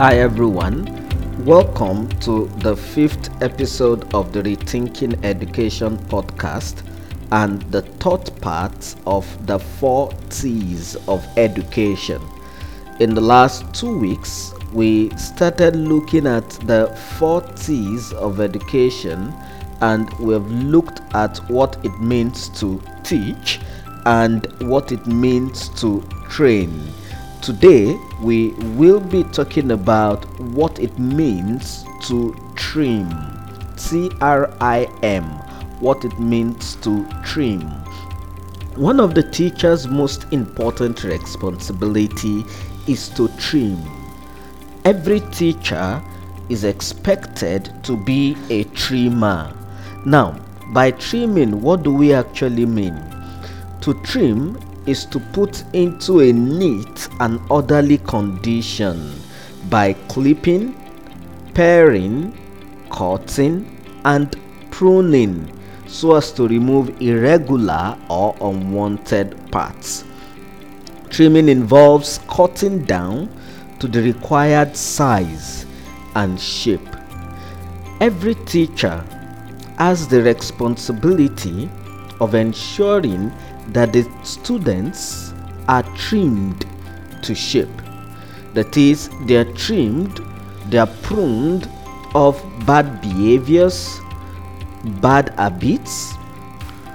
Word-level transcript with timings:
Hi 0.00 0.20
everyone, 0.20 0.84
welcome 1.44 2.08
to 2.20 2.46
the 2.58 2.76
fifth 2.76 3.42
episode 3.42 4.14
of 4.14 4.32
the 4.32 4.40
Rethinking 4.44 5.24
Education 5.24 5.98
podcast 5.98 6.84
and 7.32 7.62
the 7.72 7.82
third 7.82 8.30
part 8.40 8.94
of 9.06 9.26
the 9.48 9.58
four 9.58 10.12
T's 10.30 10.94
of 11.08 11.26
education. 11.36 12.22
In 13.00 13.12
the 13.12 13.20
last 13.20 13.74
two 13.74 13.98
weeks, 13.98 14.54
we 14.72 15.10
started 15.16 15.74
looking 15.74 16.28
at 16.28 16.48
the 16.68 16.86
four 17.18 17.40
T's 17.40 18.12
of 18.12 18.38
education 18.38 19.34
and 19.80 20.08
we've 20.20 20.46
looked 20.46 21.00
at 21.16 21.38
what 21.50 21.76
it 21.84 22.00
means 22.00 22.50
to 22.60 22.80
teach 23.02 23.58
and 24.06 24.46
what 24.60 24.92
it 24.92 25.04
means 25.08 25.70
to 25.80 26.02
train. 26.30 26.70
Today, 27.42 27.96
we 28.20 28.50
will 28.76 29.00
be 29.00 29.22
talking 29.22 29.70
about 29.70 30.24
what 30.40 30.78
it 30.80 30.98
means 30.98 31.84
to 32.06 32.36
trim. 32.56 33.08
T 33.76 34.10
R 34.20 34.52
I 34.60 34.88
M. 35.02 35.24
What 35.80 36.04
it 36.04 36.18
means 36.18 36.74
to 36.76 37.06
trim. 37.24 37.62
One 38.74 39.00
of 39.00 39.14
the 39.14 39.22
teacher's 39.22 39.86
most 39.86 40.26
important 40.32 41.04
responsibility 41.04 42.44
is 42.86 43.08
to 43.10 43.28
trim. 43.38 43.78
Every 44.84 45.20
teacher 45.32 46.02
is 46.48 46.64
expected 46.64 47.72
to 47.84 47.96
be 47.96 48.36
a 48.50 48.64
trimmer. 48.64 49.54
Now, 50.04 50.38
by 50.72 50.90
trimming, 50.90 51.62
what 51.62 51.82
do 51.82 51.94
we 51.94 52.12
actually 52.12 52.66
mean? 52.66 52.96
To 53.82 53.94
trim 54.02 54.58
is 54.88 55.04
to 55.04 55.20
put 55.20 55.62
into 55.74 56.20
a 56.20 56.32
neat 56.32 57.08
and 57.20 57.40
orderly 57.50 57.98
condition 57.98 59.12
by 59.68 59.92
clipping, 60.08 60.74
paring, 61.54 62.32
cutting, 62.90 63.78
and 64.04 64.36
pruning 64.70 65.52
so 65.86 66.14
as 66.14 66.32
to 66.32 66.48
remove 66.48 67.00
irregular 67.02 67.96
or 68.08 68.36
unwanted 68.40 69.36
parts. 69.50 70.04
Trimming 71.10 71.48
involves 71.48 72.20
cutting 72.28 72.84
down 72.84 73.28
to 73.80 73.88
the 73.88 74.02
required 74.02 74.76
size 74.76 75.66
and 76.14 76.40
shape. 76.40 76.88
Every 78.00 78.34
teacher 78.34 79.04
has 79.78 80.08
the 80.08 80.22
responsibility 80.22 81.70
of 82.20 82.34
ensuring 82.34 83.32
that 83.68 83.92
the 83.92 84.08
students 84.22 85.32
are 85.68 85.82
trimmed 85.96 86.66
to 87.22 87.34
shape. 87.34 87.68
That 88.54 88.76
is, 88.76 89.10
they 89.26 89.36
are 89.36 89.52
trimmed, 89.52 90.20
they 90.68 90.78
are 90.78 90.92
pruned 91.02 91.68
of 92.14 92.42
bad 92.66 93.00
behaviors, 93.00 94.00
bad 95.00 95.30
habits, 95.36 96.14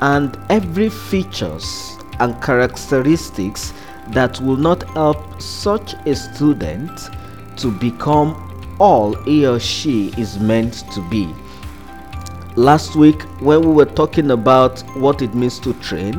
and 0.00 0.38
every 0.48 0.88
features 0.88 1.96
and 2.20 2.40
characteristics 2.42 3.72
that 4.08 4.40
will 4.40 4.56
not 4.56 4.82
help 4.90 5.40
such 5.40 5.94
a 6.06 6.14
student 6.14 7.10
to 7.56 7.70
become 7.70 8.76
all 8.80 9.14
he 9.24 9.46
or 9.46 9.60
she 9.60 10.08
is 10.16 10.38
meant 10.38 10.84
to 10.92 11.06
be. 11.10 11.34
Last 12.60 12.94
week, 12.94 13.22
when 13.40 13.62
we 13.62 13.72
were 13.72 13.86
talking 13.86 14.32
about 14.32 14.80
what 14.94 15.22
it 15.22 15.34
means 15.34 15.58
to 15.60 15.72
train, 15.80 16.12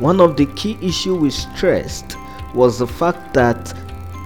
one 0.00 0.20
of 0.20 0.36
the 0.36 0.46
key 0.56 0.76
issues 0.82 1.16
we 1.16 1.30
stressed 1.30 2.16
was 2.54 2.80
the 2.80 2.88
fact 2.88 3.32
that 3.34 3.72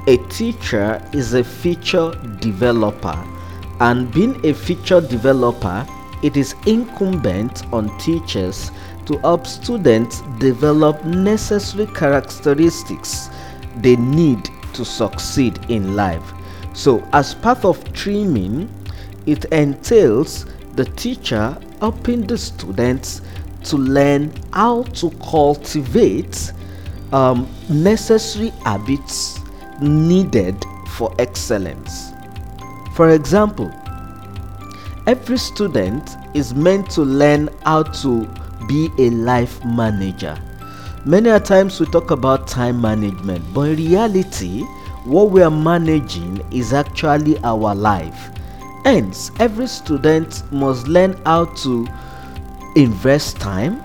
a 0.07 0.17
teacher 0.31 1.07
is 1.13 1.35
a 1.35 1.45
feature 1.45 2.13
developer, 2.41 3.23
and 3.81 4.11
being 4.11 4.43
a 4.47 4.55
feature 4.55 5.03
developer, 5.03 5.87
it 6.23 6.39
is 6.39 6.55
incumbent 6.65 7.71
on 7.75 7.95
teachers 7.99 8.71
to 9.05 9.19
help 9.19 9.47
students 9.47 10.23
develop 10.39 11.05
necessary 11.05 11.89
characteristics 11.89 13.29
they 13.83 13.97
need 13.97 14.49
to 14.73 14.83
succeed 14.83 15.59
in 15.69 15.95
life. 15.95 16.33
So, 16.73 17.07
as 17.13 17.35
part 17.35 17.67
of 17.67 17.93
training, 17.93 18.71
it 19.27 19.45
entails 19.53 20.47
the 20.75 20.85
teacher 20.85 21.57
helping 21.81 22.27
the 22.27 22.39
students 22.39 23.23
to 23.65 23.77
learn 23.77 24.33
how 24.53 24.83
to 24.85 25.11
cultivate 25.31 26.53
um, 27.13 27.49
necessary 27.69 28.51
habits 28.65 29.41
needed 29.81 30.57
for 30.97 31.15
excellence. 31.19 32.13
For 32.95 33.11
example, 33.11 33.71
every 35.07 35.39
student 35.39 36.17
is 36.35 36.55
meant 36.55 36.91
to 36.91 37.03
learn 37.03 37.49
how 37.65 37.85
to 37.85 38.27
be 38.69 38.89
a 38.99 39.11
life 39.11 39.65
manager. 39.65 40.39
Many 41.05 41.31
a 41.31 41.41
times 41.41 41.81
we 41.81 41.87
talk 41.87 42.11
about 42.11 42.47
time 42.47 42.81
management, 42.81 43.43
but 43.55 43.71
in 43.71 43.77
reality, 43.77 44.63
what 45.05 45.31
we 45.31 45.43
are 45.43 45.51
managing 45.51 46.45
is 46.53 46.75
actually 46.75 47.39
our 47.39 47.75
life. 47.75 48.31
Hence, 48.85 49.31
every 49.39 49.67
student 49.67 50.43
must 50.53 50.89
learn 50.89 51.21
how 51.25 51.45
to 51.45 51.87
invest 52.77 53.37
time, 53.37 53.83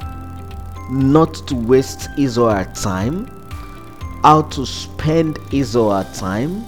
not 0.90 1.34
to 1.48 1.56
waste 1.56 2.08
his 2.16 2.38
or 2.38 2.56
her 2.56 2.72
time, 2.74 3.28
how 4.24 4.44
to 4.44 4.66
spend 4.66 5.38
his 5.50 5.76
or 5.76 6.02
her 6.02 6.14
time, 6.14 6.64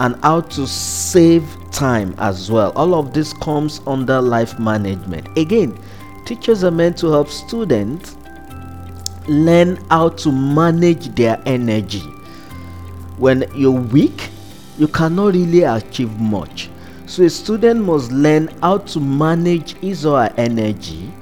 and 0.00 0.16
how 0.22 0.40
to 0.40 0.66
save 0.66 1.44
time 1.70 2.14
as 2.18 2.50
well. 2.50 2.72
All 2.76 2.94
of 2.94 3.12
this 3.12 3.32
comes 3.34 3.80
under 3.86 4.20
life 4.20 4.58
management. 4.58 5.28
Again, 5.36 5.78
teachers 6.24 6.64
are 6.64 6.70
meant 6.70 6.96
to 6.98 7.08
help 7.08 7.28
students 7.28 8.16
learn 9.28 9.76
how 9.90 10.08
to 10.10 10.32
manage 10.32 11.14
their 11.14 11.40
energy. 11.46 12.02
When 13.18 13.44
you're 13.54 13.70
weak, 13.70 14.30
you 14.78 14.88
cannot 14.88 15.34
really 15.34 15.62
achieve 15.62 16.18
much. 16.18 16.70
So, 17.06 17.22
a 17.24 17.30
student 17.30 17.84
must 17.84 18.10
learn 18.12 18.48
how 18.62 18.78
to 18.78 19.00
manage 19.00 19.74
his 19.76 20.06
or 20.06 20.22
her 20.22 20.34
energy 20.38 21.12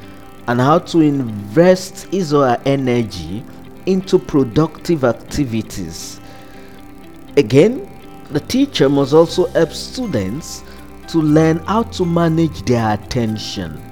and 0.46 0.60
how 0.60 0.78
to 0.78 1.00
invest 1.00 2.06
his 2.06 2.32
or 2.32 2.46
her 2.46 2.62
energy 2.64 3.42
into 3.86 4.18
productive 4.18 5.02
activities. 5.04 6.20
Again, 7.36 7.88
the 8.30 8.40
teacher 8.40 8.88
must 8.88 9.12
also 9.12 9.46
help 9.48 9.72
students 9.72 10.62
to 11.08 11.18
learn 11.18 11.58
how 11.60 11.82
to 11.84 12.04
manage 12.04 12.62
their 12.62 12.94
attention. 12.94 13.82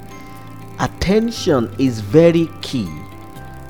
Attention 0.79 1.75
is 1.79 2.01
very 2.01 2.49
key 2.63 2.89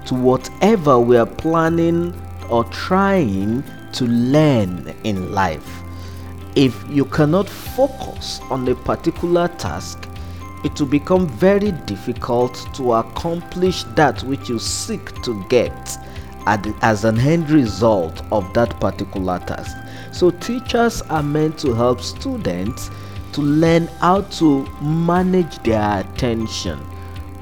to 0.07 0.15
whatever 0.15 1.01
we 1.01 1.17
are 1.17 1.27
planning 1.27 2.15
or 2.51 2.65
trying 2.65 3.65
to 3.93 4.05
learn 4.05 4.95
in 5.05 5.33
life. 5.33 5.83
If 6.61 6.85
you 6.91 7.07
cannot 7.07 7.49
focus 7.49 8.39
on 8.51 8.69
a 8.69 8.75
particular 8.75 9.49
task, 9.49 10.07
it 10.63 10.79
will 10.79 10.89
become 10.89 11.27
very 11.27 11.73
difficult 11.73 12.55
to 12.75 12.93
accomplish 12.93 13.85
that 13.97 14.23
which 14.25 14.51
you 14.51 14.59
seek 14.59 15.11
to 15.23 15.43
get 15.49 15.97
as 16.47 17.05
an 17.07 17.19
end 17.19 17.49
result 17.49 18.21
of 18.31 18.53
that 18.53 18.79
particular 18.79 19.39
task. 19.39 19.75
So, 20.13 20.33
teachers 20.33 21.01
are 21.01 21.23
meant 21.23 21.59
to 21.61 21.73
help 21.73 22.03
students 22.03 22.91
to 23.33 23.41
learn 23.41 23.87
how 24.03 24.21
to 24.21 24.67
manage 24.83 25.63
their 25.63 26.01
attention, 26.01 26.79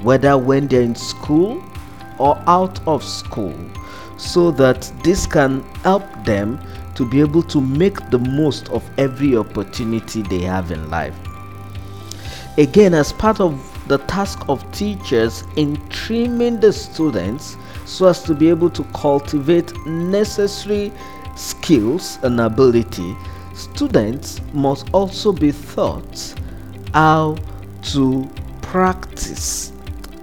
whether 0.01 0.37
when 0.37 0.69
they're 0.69 0.81
in 0.81 0.95
school 0.95 1.61
or 2.19 2.41
out 2.47 2.79
of 2.87 3.03
school, 3.03 3.53
so 4.19 4.51
that 4.51 4.91
this 5.03 5.25
can 5.25 5.63
help 5.83 6.03
them 6.25 6.59
to 6.95 7.09
be 7.09 7.21
able 7.21 7.41
to 7.43 7.61
make 7.61 7.97
the 8.09 8.19
most 8.19 8.69
of 8.69 8.83
every 8.99 9.37
opportunity 9.37 10.21
they 10.23 10.41
have 10.41 10.71
in 10.71 10.89
life. 10.89 11.15
Again, 12.57 12.93
as 12.93 13.13
part 13.13 13.39
of 13.39 13.57
the 13.87 13.99
task 13.99 14.47
of 14.49 14.69
teachers 14.73 15.45
in 15.55 15.77
trimming 15.87 16.59
the 16.59 16.73
students 16.73 17.55
so 17.85 18.07
as 18.07 18.21
to 18.23 18.35
be 18.35 18.49
able 18.49 18.69
to 18.71 18.83
cultivate 18.93 19.73
necessary 19.87 20.91
skills 21.37 22.19
and 22.23 22.41
ability, 22.41 23.15
students 23.53 24.41
must 24.53 24.89
also 24.93 25.31
be 25.31 25.53
taught 25.53 26.35
how 26.93 27.37
to 27.81 28.29
practice 28.61 29.71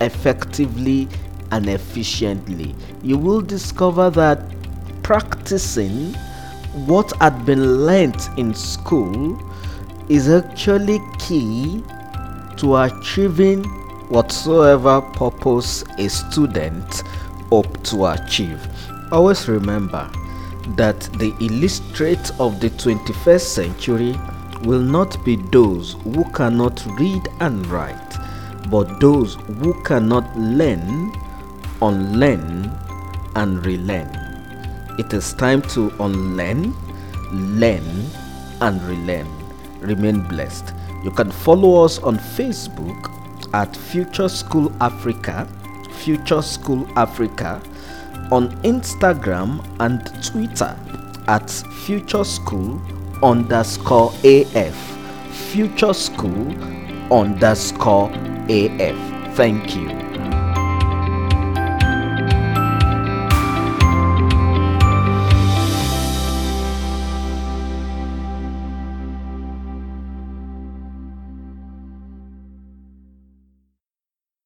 effectively 0.03 1.09
and 1.51 1.69
efficiently. 1.69 2.75
You 3.03 3.19
will 3.19 3.41
discover 3.41 4.11
that 4.11 4.41
practicing 5.03 6.15
what 6.87 7.13
had 7.21 7.47
been 7.47 7.87
learnt 7.87 8.29
in 8.37 8.55
school 8.55 9.41
is 10.09 10.29
actually 10.29 11.01
key 11.19 11.83
to 12.59 12.77
achieving 12.77 13.65
whatsoever 14.09 15.01
purpose 15.01 15.83
a 15.99 16.09
student 16.09 17.03
hope 17.51 17.83
to 17.85 18.07
achieve. 18.07 18.67
Always 19.13 19.49
remember 19.49 20.11
that 20.77 21.01
the 21.19 21.33
illiterate 21.41 22.31
of 22.41 22.61
the 22.61 22.71
21st 22.71 23.41
century 23.41 24.19
will 24.65 24.81
not 24.81 25.23
be 25.25 25.37
those 25.53 25.95
who 26.03 26.25
cannot 26.33 26.85
read 26.99 27.29
and 27.41 27.65
write, 27.67 28.17
but 28.71 29.01
those 29.01 29.35
who 29.35 29.81
cannot 29.85 30.37
learn, 30.37 31.13
unlearn, 31.83 32.71
and 33.35 33.65
relearn. 33.65 34.09
It 34.99 35.13
is 35.13 35.35
time 35.35 35.63
to 35.63 35.93
unlearn, 36.01 36.75
learn, 37.33 38.07
and 38.61 38.83
relearn. 38.83 39.29
Remain 39.81 40.21
blessed. 40.23 40.73
You 41.05 41.11
can 41.11 41.31
follow 41.31 41.85
us 41.85 41.99
on 41.99 42.19
Facebook 42.19 43.13
at 43.53 43.77
Future 43.77 44.29
School 44.29 44.73
Africa, 44.81 45.47
Future 46.03 46.43
School 46.43 46.89
Africa, 46.97 47.61
on 48.33 48.51
Instagram 48.63 49.65
and 49.81 50.01
Twitter 50.25 50.77
at 51.29 51.51
Future 51.85 52.25
School 52.25 52.81
underscore 53.23 54.13
AF. 54.25 54.77
Future 55.53 55.95
School 55.95 56.55
underscore 57.13 58.11
AF. 58.49 59.37
Thank 59.37 59.77
you. 59.77 60.06